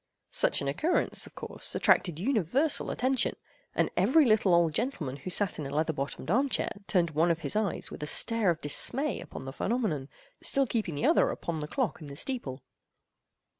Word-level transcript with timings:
Such 0.31 0.61
an 0.63 0.67
occurrence, 0.67 1.27
of 1.27 1.35
course, 1.35 1.75
attracted 1.75 2.19
universal 2.19 2.89
attention, 2.89 3.35
and 3.75 3.91
every 3.95 4.25
little 4.25 4.55
old 4.55 4.73
gentleman 4.73 5.17
who 5.17 5.29
sat 5.29 5.59
in 5.59 5.67
a 5.67 5.69
leather 5.69 5.93
bottomed 5.93 6.31
arm 6.31 6.49
chair 6.49 6.71
turned 6.87 7.11
one 7.11 7.29
of 7.29 7.41
his 7.41 7.55
eyes 7.55 7.91
with 7.91 8.01
a 8.01 8.07
stare 8.07 8.49
of 8.49 8.61
dismay 8.61 9.21
upon 9.21 9.45
the 9.45 9.53
phenomenon, 9.53 10.09
still 10.41 10.65
keeping 10.65 10.95
the 10.95 11.05
other 11.05 11.29
upon 11.29 11.59
the 11.59 11.67
clock 11.67 12.01
in 12.01 12.07
the 12.07 12.15
steeple. 12.15 12.63